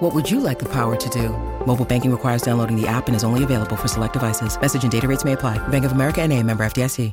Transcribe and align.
What 0.00 0.14
would 0.14 0.30
you 0.30 0.40
like 0.40 0.58
the 0.58 0.70
power 0.70 0.94
to 0.94 1.08
do? 1.08 1.30
Mobile 1.66 1.84
banking 1.84 2.10
requires 2.10 2.42
downloading 2.42 2.80
the 2.80 2.86
app 2.86 3.06
and 3.06 3.16
is 3.16 3.24
only 3.24 3.44
available 3.44 3.76
for 3.76 3.88
select 3.88 4.12
devices. 4.14 4.60
Message 4.60 4.82
and 4.82 4.92
data 4.92 5.06
rates 5.06 5.24
may 5.24 5.32
apply. 5.32 5.58
Bank 5.68 5.84
of 5.84 5.92
America 5.92 6.22
and 6.22 6.32
a 6.32 6.42
member 6.42 6.64
FDIC. 6.64 7.12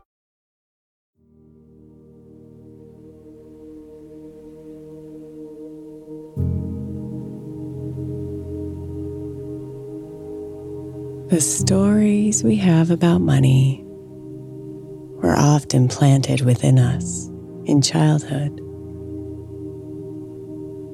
The 11.30 11.42
stories 11.42 12.44
we 12.44 12.58
have 12.58 12.92
about 12.92 13.22
money 13.22 13.82
were 15.24 15.36
often 15.36 15.88
planted 15.88 16.42
within 16.42 16.78
us 16.78 17.28
in 17.66 17.82
childhood. 17.82 18.60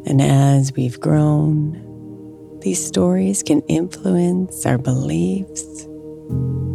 And 0.09 0.23
as 0.23 0.73
we've 0.73 0.99
grown, 0.99 2.59
these 2.61 2.83
stories 2.83 3.43
can 3.43 3.61
influence 3.67 4.65
our 4.65 4.79
beliefs 4.79 5.83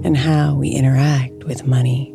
and 0.05 0.17
how 0.17 0.55
we 0.55 0.69
interact 0.69 1.43
with 1.43 1.67
money. 1.67 2.13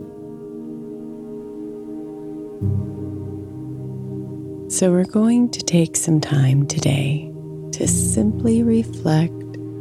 So, 4.70 4.92
we're 4.92 5.04
going 5.04 5.50
to 5.50 5.60
take 5.60 5.98
some 5.98 6.22
time 6.22 6.66
today 6.66 7.30
to 7.74 7.86
simply 7.86 8.64
reflect 8.64 9.34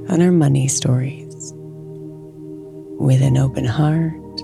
on 0.09 0.21
our 0.21 0.33
money 0.33 0.67
stories 0.67 1.53
with 2.99 3.23
an 3.23 3.39
open 3.39 3.65
heart 3.65 4.41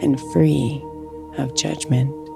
and 0.00 0.18
free 0.32 0.82
of 1.36 1.54
judgment. 1.54 2.27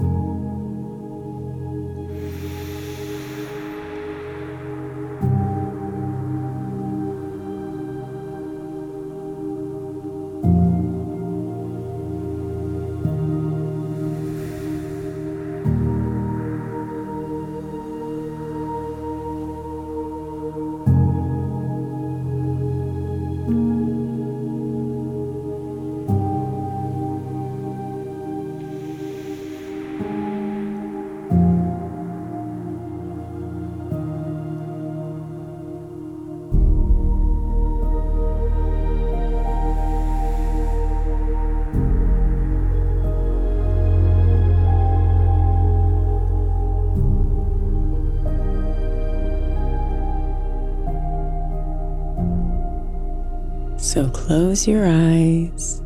So 53.93 54.09
close 54.09 54.67
your 54.67 54.87
eyes 54.87 55.83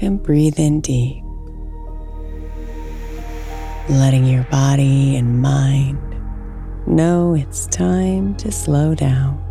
and 0.00 0.22
breathe 0.22 0.60
in 0.60 0.80
deep, 0.80 1.24
letting 3.88 4.24
your 4.26 4.44
body 4.44 5.16
and 5.16 5.42
mind 5.42 5.98
know 6.86 7.34
it's 7.34 7.66
time 7.66 8.36
to 8.36 8.52
slow 8.52 8.94
down. 8.94 9.42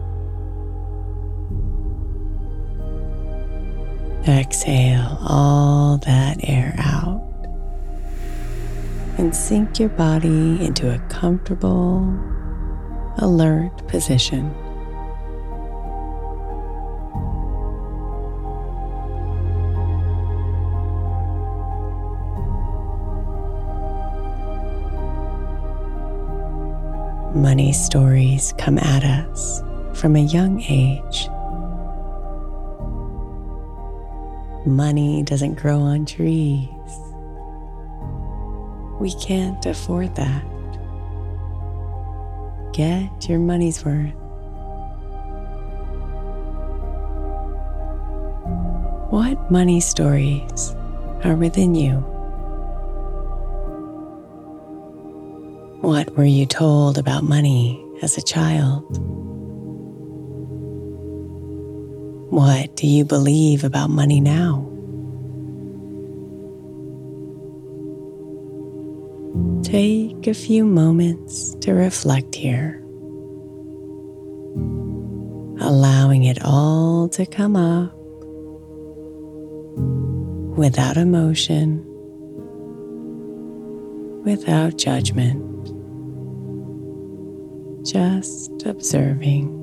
Exhale 4.26 5.18
all 5.20 5.98
that 6.06 6.38
air 6.44 6.76
out 6.78 7.22
and 9.18 9.36
sink 9.36 9.80
your 9.80 9.90
body 9.90 10.64
into 10.64 10.96
a 10.96 11.00
comfortable, 11.10 12.08
alert 13.18 13.86
position. 13.90 14.56
Money 27.36 27.72
stories 27.72 28.54
come 28.58 28.78
at 28.80 29.04
us 29.04 29.62
from 29.94 30.16
a 30.16 30.20
young 30.20 30.62
age. 30.64 31.30
Money 34.66 35.24
doesn't 35.24 35.56
grow 35.56 35.80
on 35.80 36.06
trees. 36.06 36.68
We 39.00 39.14
can't 39.14 39.64
afford 39.66 40.16
that. 40.16 40.44
Get 42.74 43.30
your 43.30 43.40
money's 43.40 43.86
worth. 43.86 44.14
What 49.12 49.52
money 49.52 49.80
stories 49.80 50.76
are 51.24 51.36
within 51.36 51.76
you? 51.76 52.19
What 55.82 56.16
were 56.18 56.26
you 56.26 56.46
told 56.46 56.98
about 56.98 57.24
money 57.24 57.82
as 58.02 58.18
a 58.18 58.22
child? 58.22 58.84
What 62.32 62.76
do 62.76 62.86
you 62.86 63.06
believe 63.06 63.64
about 63.64 63.90
money 63.90 64.20
now? 64.20 64.66
Take 69.64 70.28
a 70.28 70.34
few 70.34 70.66
moments 70.66 71.56
to 71.62 71.74
reflect 71.74 72.36
here, 72.36 72.82
allowing 75.62 76.26
it 76.26 76.40
all 76.44 77.08
to 77.10 77.26
come 77.26 77.56
up 77.56 77.94
without 80.58 80.98
emotion, 80.98 81.86
without 84.24 84.78
judgment, 84.78 85.49
just 87.84 88.66
observing. 88.66 89.56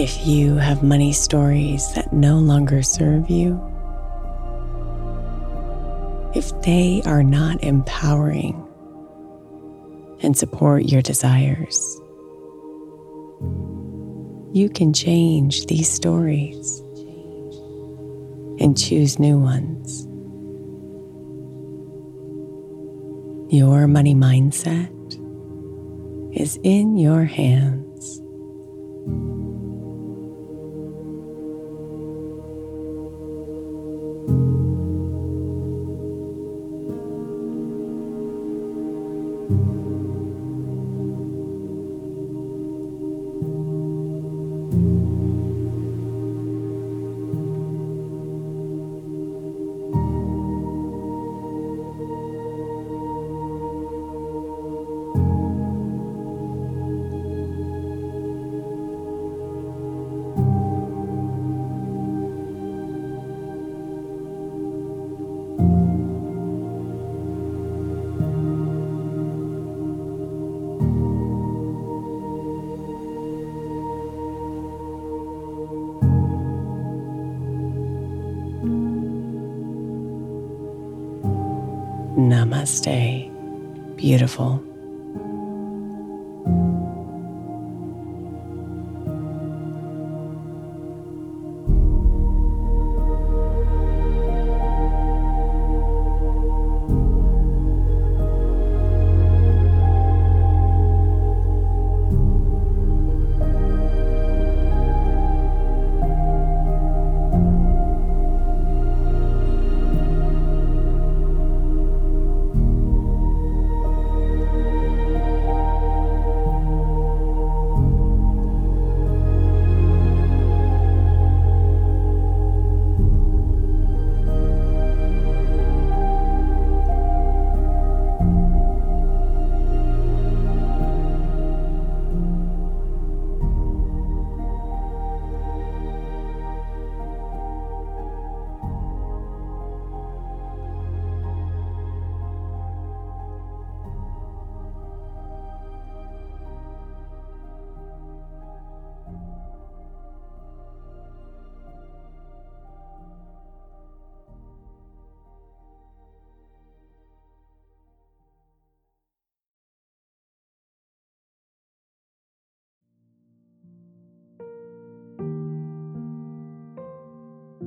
If 0.00 0.26
you 0.26 0.54
have 0.54 0.82
money 0.82 1.12
stories 1.12 1.92
that 1.92 2.10
no 2.10 2.38
longer 2.38 2.82
serve 2.82 3.28
you, 3.28 3.60
if 6.34 6.58
they 6.62 7.02
are 7.04 7.22
not 7.22 7.62
empowering 7.62 8.66
and 10.22 10.34
support 10.34 10.86
your 10.86 11.02
desires, 11.02 12.00
you 14.54 14.70
can 14.74 14.94
change 14.94 15.66
these 15.66 15.90
stories 15.90 16.80
and 18.58 18.78
choose 18.78 19.18
new 19.18 19.38
ones. 19.38 20.06
Your 23.52 23.86
money 23.86 24.14
mindset 24.14 24.88
is 26.34 26.58
in 26.62 26.96
your 26.96 27.24
hands. 27.24 27.89
Namaste. 82.60 83.30
Beautiful. 83.96 84.69